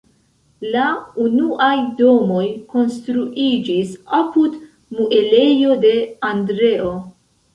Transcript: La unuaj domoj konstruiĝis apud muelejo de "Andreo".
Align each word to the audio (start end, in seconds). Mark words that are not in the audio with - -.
La 0.75 0.83
unuaj 1.23 1.73
domoj 1.99 2.45
konstruiĝis 2.71 3.91
apud 4.21 4.57
muelejo 5.01 5.75
de 5.87 5.93
"Andreo". 6.31 6.91